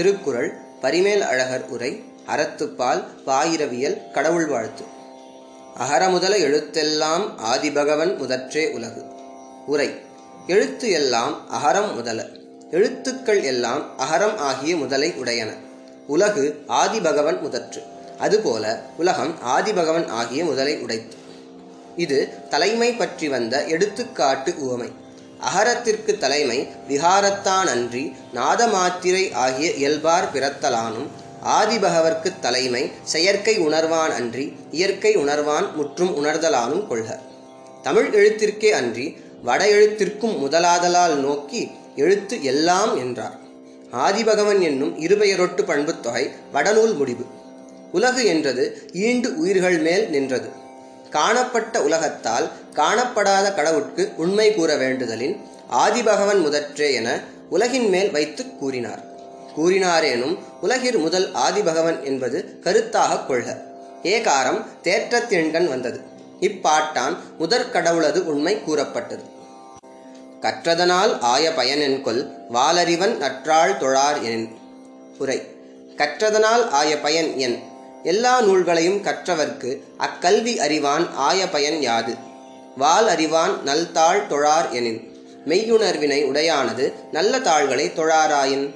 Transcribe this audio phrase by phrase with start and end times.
[0.00, 4.84] திருக்குறள் பரிமேல் அழகர் உரை அறத்துப்பால் பாயிரவியல் கடவுள் வாழ்த்து.
[5.78, 9.02] அகரமுதல எழுத்தெல்லாம் ஆதிபகவன் முதற்றே உலகு.
[9.66, 9.90] உரை
[10.46, 12.26] எழுத்து எல்லாம் அகரம் முதல
[12.70, 15.50] எழுத்துக்கள் எல்லாம் அகரம் ஆகிய முதலை உடையன.
[16.06, 17.82] உலகு ஆதிபகவன் முதற்று
[18.18, 21.16] அதுபோல உலகம் ஆதிபகவன் ஆகிய முதலை உடைத்து.
[21.96, 24.92] இது தலைமை பற்றி வந்த எடுத்துக்காட்டு உவமை.
[25.40, 31.08] அகரத்திற்கு தலைமை விகாரத்தான் அன்றி நாதமாத்திரை ஆகிய இயல்பார் பிறத்தலானும்
[31.44, 37.18] ஆதிபகவர்க்கு தலைமை செயற்கை உணர்வான் அன்றி இயற்கை உணர்வான் முற்றும் உணர்தலானும் கொள்க.
[37.82, 43.38] தமிழ் எழுத்திற்கே அன்றி வட எழுத்திற்கும் முதலாதலால் நோக்கி எழுத்து எல்லாம் என்றார்.
[43.92, 47.24] ஆதிபகவன் என்னும் இருபெயரொட்டு பண்புத் தொகை வடநூல் முடிவு.
[47.92, 50.59] உலகு என்றது ஈண்டு உயிர்கள் மேல் நின்றது.
[51.10, 55.40] காணப்பட்ட உலகத்தால் காணப்படாத கடவுட்கு உண்மை கூற வேண்டுதலின்
[55.72, 57.20] ஆதிபகவன் முதற்றே என
[57.50, 59.02] உலகின் மேல் வைத்து கூறினார்.
[59.56, 63.62] கூறினாரேனும் உலகிற் முதல் ஆதிபகவன் என்பது கருத்தாக கொள்க.
[64.02, 66.00] ஏகாரம் தேற்றத்தின்கண் வந்தது.
[66.40, 69.22] இப்பாட்டான் முதற் கடவுளது உண்மை கூறப்பட்டது.
[70.40, 74.58] கற்றதனால் ஆய பயனென்கொல் வாலறிவன் நற்றாள் தொழார் என்
[75.18, 75.42] உரை.
[75.96, 77.62] கற்றதனால் ஆய பயன் என்.
[78.02, 82.14] எல்லா நூல்களையும் கற்றவர்க்கு அக்கல்வி அறிவான் ஆய பயன் யாது.
[82.76, 85.12] வால் அறிவான் நல்தாள் தொழார் எனின்.
[85.46, 88.74] மெய்யுணர்வினை உடையானது நல்ல தாள்களை தொழாராயின்.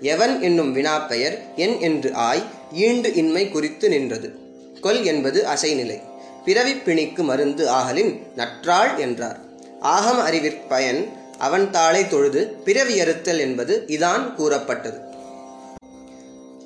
[0.00, 4.34] எவன் என்னும் வினாப்பெயர் என் என்று ஆய் ஈண்டு இன்மை குறித்து நின்றது.
[4.80, 6.02] கொல் என்பது அசைநிலை.
[6.44, 9.38] பிறவிப்பிணிக்கு மருந்து ஆகலின் நற்றாள் என்றார்.
[9.82, 15.12] ஆகம அறிவிற்பயன் அவன் தாளை தொழுது பிறவியறுத்தல் என்பது இதான் கூறப்பட்டது.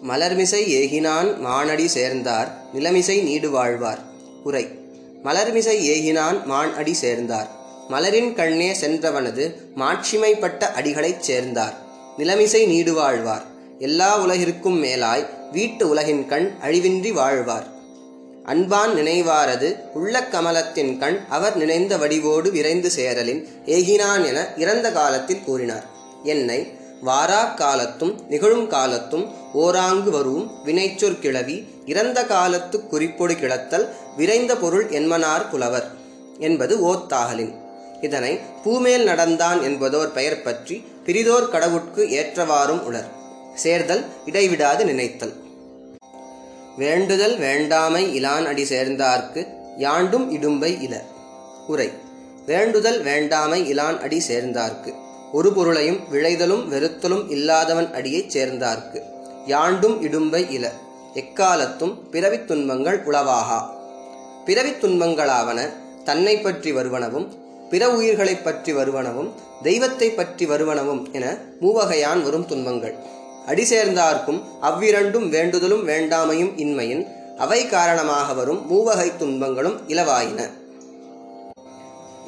[0.02, 3.98] மலர்மிசை ஏகினான் மானடி சேர்ந்தார் நிலமிசை நீடு வாழ்வார்.
[4.44, 4.68] உரை.
[5.24, 7.48] மலர்மிசை ஏகினான் மான் அடி சேர்ந்தார்.
[7.90, 11.74] மலரின் கண்ணே சென்றவனது மாட்சிமைப்பட்ட அடிகளைச் சேர்ந்தார்.
[12.18, 13.42] நிலமிசை நீடு வாழ்வார்.
[13.78, 17.66] எல்லா உலகிற்கும் மேலாய் வீட்டு உலகின் கண் அழிவின்றி வாழ்வார்.
[18.44, 25.84] அன்பான் நினைவாரது உள்ள கமலத்தின் கண் அவர் நினைந்த வடிவோடு விரைந்து சேரலின் ஏகினான் என இறந்த காலத்தில் கூறினார்.
[26.22, 34.88] என்னை வாரா காலத்தும் நிகழும் காலத்தும் ஓராங்கு வருவும் வினைச்சொற் கிளவி இறந்த காலத்து குறிப்பொடு கிளத்தல் விரைந்த பொருள்
[34.88, 35.88] என்மனார் புலவர்
[36.38, 37.54] என்பது ஓத்தாகலின்
[38.00, 43.08] இதனை பூமேல் நடந்தான் என்பதோர் பெயர் பற்றி பிரிதோர் கடவுட்கு ஏற்றவாறும் உளர்.
[43.54, 45.32] சேர்தல் இடைவிடாது நினைத்தல்.
[46.76, 51.02] வேண்டுதல் வேண்டாமை இலான் அடி சேர்ந்தார்க்கு யாண்டும் இடும்பை இல
[51.66, 51.92] உரை.
[52.46, 54.94] வேண்டுதல் வேண்டாமை இலான் அடி சேர்ந்தார்க்கு.
[55.32, 59.02] ஒரு பொருளையும் விளைதலும் வெறுத்தலும் இல்லாதவன் அடியைச் சேர்ந்தார்க்கு.
[59.46, 60.70] யாண்டும் இடும்பை இல.
[61.14, 63.62] எக்காலத்தும் பிறவித் துன்பங்கள் உளவாகா.
[64.44, 65.72] பிறவித் துன்பங்களாவன
[66.04, 67.28] தன்னை பற்றி வருவனவும்
[67.70, 69.30] பிற உயிர்களைப் பற்றி வருவனவும்
[69.62, 72.94] தெய்வத்தை பற்றி வருவனவும் என மூவகையான் வரும் துன்பங்கள்.
[73.46, 77.06] அடி சேர்ந்தார்க்கும் அவ்விரண்டும் வேண்டுதலும் வேண்டாமையும் இன்மையின்
[77.36, 80.50] அவை காரணமாக வரும் மூவகை துன்பங்களும் இலவாயின.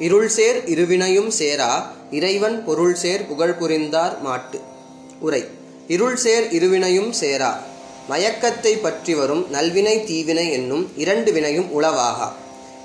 [0.05, 1.71] இருள் சேர் இருவினையும் சேரா
[2.11, 4.59] இறைவன் பொருள் சேர் புகழ் புரிந்தார் மாட்டு.
[5.19, 5.41] உரை.
[5.87, 7.51] இருள் சேர் இருவினையும் சேரா
[8.09, 12.29] மயக்கத்தை பற்றி வரும் நல்வினை தீவினை என்னும் இரண்டு வினையும் உளவாகா.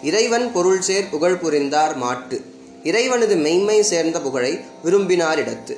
[0.03, 2.38] இறைவன் பொருள் சேர் புகழ் புரிந்தார் மாட்டு.
[2.82, 4.53] இறைவனது மெய்மை சேர்ந்த புகழை
[4.84, 5.77] விரும்பினாரிடத்து.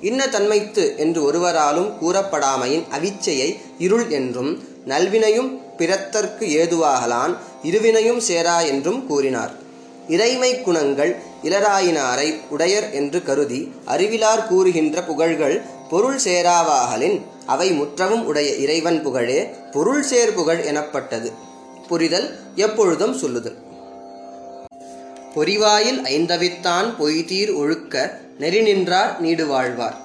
[0.00, 4.52] இன்ன தன்மைத்து என்று ஒருவராலும் கூறப்படாமையின் அவிச்சையை இருள் என்றும்
[4.88, 9.60] நல்வினையும் பிறத்தற்கு ஏதுவாகலான் இருவினையும் சேரா என்றும் கூறினார்.
[10.08, 19.02] இறைமை குணங்கள் இளராயினாரை உடையர் என்று கருதி அறிவிலார் கூறுகின்ற புகழ்கள் பொருள் சேராவாகலின் அவை முற்றவும் உடைய இறைவன்
[19.02, 21.32] புகழே பொருள் சேர் புகழ் எனப்பட்டது.
[21.88, 23.58] புரிதல் எப்பொழுதும் சொல்லுதல்
[25.34, 29.96] பொறிவாயில் ஐந்தவித்தான் பொய்தீர் ஒழுக்க நெறி நின்றார் நீடு வாழ்வார்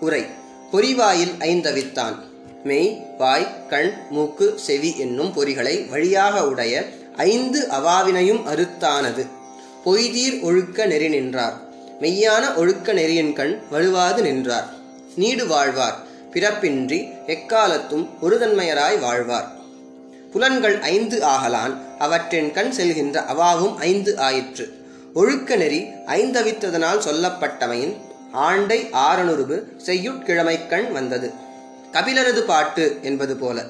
[0.00, 0.24] உரை
[0.72, 2.32] பொறிவாயில் ஐந்தவித்தான்.
[2.62, 6.86] மெய் வாய் கண் மூக்கு செவி என்னும் பொறிகளை வழியாக உடைய
[7.16, 9.26] ஐந்து அவாவினையும் அறுத்தானது.
[9.84, 11.54] பொய்தீர் ஒழுக்க நெறி நின்றார்.
[12.00, 14.66] மெய்யான ஒழுக்க நெறியின் கண் வலுவாது நின்றார்.
[15.16, 15.96] நீடு வாழ்வார்.
[16.32, 19.50] பிறப்பின்றி எக்காலத்தும் ஒருதன்மையராய் வாழ்வார்.
[20.32, 24.86] புலன்கள் ஐந்து ஆகலான் அவற்றின் கண் செல்கின்ற அவாவும் ஐந்து ஆயிற்று.
[25.14, 27.96] ஒழுக்க நெறி ஐந்தவித்ததனால் சொல்லப்பட்டமையின்
[28.32, 31.30] ஆண்டை ஆறனுருவு செய்யுட்கிழமைக்கண் வந்தது.
[31.92, 33.64] கபிலரது பாட்டு என்பது போல.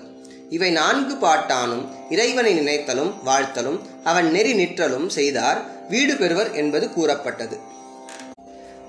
[0.51, 5.89] இவை நான்கு பாட்டானும் இறைவனை நினைத்தலும் வாழ்த்தலும் அவன் நெறி நிற்றலும் செய்தார்.
[5.89, 7.59] வீடு பெறுவர் என்பது கூறப்பட்டது.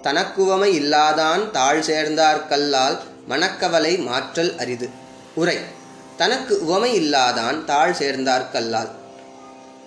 [0.04, 4.90] தனக்குவமை இல்லாதான் தாழ் சேர்ந்தார் கல்லால் மனக்கவலை மாற்றல் அரிது.
[5.36, 5.58] உரை.
[6.18, 8.90] தனக்கு உவமை இல்லாதான் தாழ் சேர்ந்தார் கல்லால்.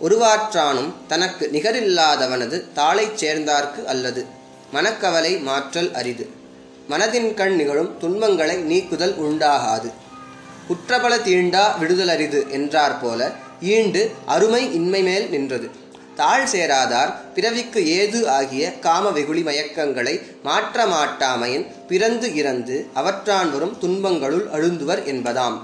[0.02, 4.26] ஒருவாற்றானும் தனக்கு நிகரில்லாதவனது தாளைச் சேர்ந்தார்க்கு அல்லது
[4.72, 6.30] மனக்கவலை மாற்றல் அரிது.
[6.90, 9.92] மனதின் கண் நிகழும் துன்பங்களை நீக்குதல் உண்டாகாது.
[10.68, 13.30] குற்றபல தீண்டா விடுதலரிது என்றார் போல
[13.60, 15.70] ஈண்டு அருமை இன்மை மேல் நின்றது.
[16.16, 24.46] தாழ் சேராதார் பிறவிக்கு ஏது ஆகிய காம வெகுளி மயக்கங்களை மாற்ற மாட்டாமையின் பிறந்து இறந்து அவற்றான் வரும் துன்பங்களுள்
[24.52, 25.58] அழுந்துவர் என்பதாம்.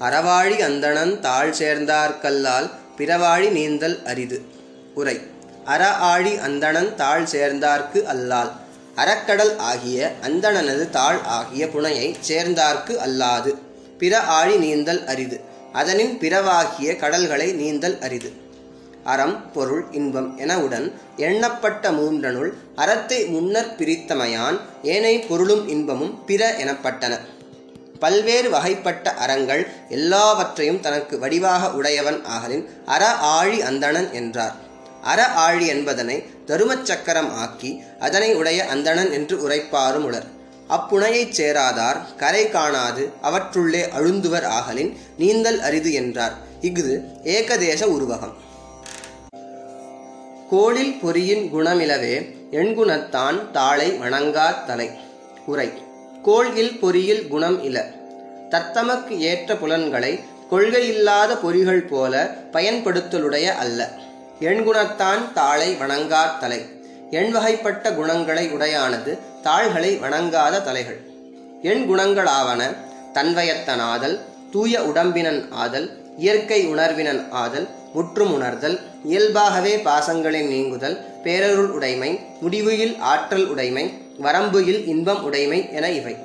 [0.00, 4.42] அறவாழி அந்தணன் தாழ் சேர்ந்தார்கல்லால் பிறவாழி நீந்தல் அரிது.
[4.94, 5.20] உரை.
[5.64, 8.52] அற ஆழி அந்தணன் தாழ் சேர்ந்தார்க்கு அல்லால்.
[8.96, 13.54] அறக்கடல் ஆகிய அந்தணனது தாழ் ஆகிய புனையை சேர்ந்தார்க்கு அல்லாது.
[13.98, 15.40] பிற ஆழி நீந்தல் அரிது.
[15.72, 18.32] அதனின் பிறவாகிய கடல்களை நீந்தல் அரிது.
[19.04, 27.18] அறம் பொருள் இன்பம் எனவுடன் எண்ணப்பட்ட மூன்றனுள் அறத்தை முன்னர் பிரித்தமையான் ஏனை பொருளும் இன்பமும் பிற எனப்பட்டன.
[27.98, 34.70] பல்வேறு வகைப்பட்ட அறங்கள் எல்லாவற்றையும் தனக்கு வடிவாக உடையவன் ஆகலின் அற ஆழி அந்தணன் என்றார்.
[35.02, 40.40] அற ஆழி என்பதனை தருமச் சக்கரம் ஆக்கி அதனை உடைய அந்தணன் என்று உரைப்பாரும் உளர்.
[40.68, 46.32] அப்புனையைச் சேராதார் கரை காணாது அவற்றுள்ளே அழுந்துவர் ஆகலின் நீந்தல் அரிது என்றார்.
[46.60, 48.32] இஃது ஏகதேச உருவகம்.
[50.50, 54.90] கோளில் பொறியின் குணமிலவே எண்குணத்தான் தாளை வணங்கா தலை.
[55.46, 55.72] உரை.
[56.22, 57.84] கோள்கில் பொறியில் குணம் இல.
[58.50, 63.88] தத்தமக்கு ஏற்ற புலன்களை கொள்கையில்லாத பொறிகள் போல பயன்படுத்தலுடைய அல்ல.
[64.42, 66.60] எண்குணத்தான் தாளை வணங்கா தலை.
[67.10, 71.00] எண்வகைப்பட்ட குணங்களை உடையானது தாள்களை வணங்காத தலைகள்.
[71.62, 72.62] எண் குணங்களாவன
[73.14, 74.16] தன்வயத்தனாதல்
[74.50, 75.86] தூய உடம்பினன் ஆதல்
[76.18, 83.84] இயற்கை உணர்வினன் ஆதல் முற்றும் உணர்தல் இயல்பாகவே பாசங்களின் நீங்குதல் பேரருள் உடைமை முடிவுயில் ஆற்றல் உடைமை
[84.22, 86.16] வரம்புயில் இன்பம் உடைமை என இவை.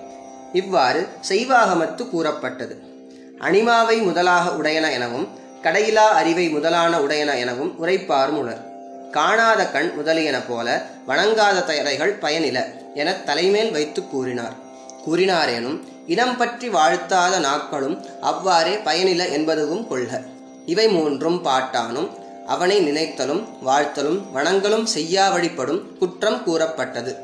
[0.53, 2.75] இவ்வாறு செய்வாகமத்து கூறப்பட்டது.
[3.39, 5.27] அனிமாவை முதலாக உடையன எனவும்
[5.67, 8.65] கடையிலா அறிவை முதலான உடையன எனவும் உரைப்பாரும் உணர்
[9.11, 14.53] காணாத கண் முதலியன போல வணங்காத தயரைகள் பயனில என தலைமேல் வைத்து கூறினார்.
[15.05, 20.21] கூறினாரேனும் இனம் பற்றி வாழ்த்தாத நாட்களும் அவ்வாறே பயனில என்பதுவும் கொள்க.
[20.65, 22.09] இவை மூன்றும் பாட்டானும்
[22.47, 27.15] அவனை நினைத்தலும் வாழ்த்தலும் வணங்கலும் செய்யா வழிபடும் குற்றம் கூறப்பட்டது.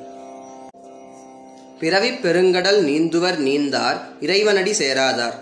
[1.79, 5.35] பிறவிப் பெருங்கடல் நீந்துவர் நீந்தார் இறைவனடி சேராதார்.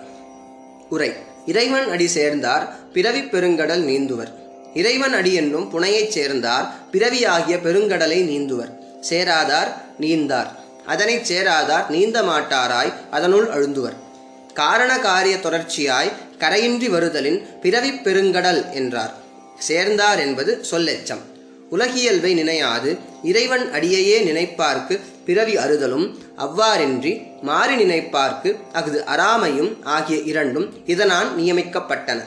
[0.89, 1.30] உரை.
[1.45, 4.33] இறைவன் அடி சேர்ந்தார் பிறவிப் பெருங்கடல் நீந்துவர்.
[4.73, 8.73] இறைவன் அடி என்னும் புனையைச் சேர்ந்தார் பிறவியாகிய பெருங்கடலை நீந்துவர்.
[9.09, 10.47] சேராதார் நீந்தார்.
[10.85, 13.93] அதனைச் சேராதார் நீந்த மாட்டாராய் அதனுள் அழுந்துவர்.
[14.53, 19.13] காரண காரிய தொடர்ச்சியாய் கரையின்றி வருதலின் பிறவி பெருங்கடல் என்றார்.
[19.59, 21.29] சேர்ந்தார் என்பது சொல்லெச்சம்.
[21.71, 24.99] உலகியல்பை நினையாது இறைவன் அடியையே நினைப்பார்க்கு
[25.31, 26.07] பிறவி அறுதலும்
[26.45, 27.11] அவ்வாறின்றி
[27.49, 28.49] மாறி நினைப்பார்க்கு
[28.79, 32.19] அஃது அறாமையும் ஆகிய இரண்டும் இதனால் நியமிக்கப்பட்டன.